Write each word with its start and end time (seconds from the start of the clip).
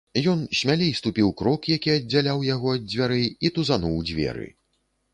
Ён 0.29 0.39
смялей 0.59 0.89
ступіў 0.99 1.29
крок, 1.43 1.69
які 1.77 1.93
аддзяляў 1.97 2.43
яго 2.53 2.75
ад 2.81 2.91
дзвярэй, 2.91 3.31
і 3.47 3.55
тузануў 3.59 4.05
дзверы. 4.13 4.53